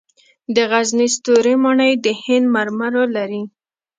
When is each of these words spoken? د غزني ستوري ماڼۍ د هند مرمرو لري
د 0.55 0.57
غزني 0.71 1.07
ستوري 1.15 1.53
ماڼۍ 1.63 1.91
د 2.05 2.07
هند 2.23 2.45
مرمرو 2.55 3.03
لري 3.15 3.43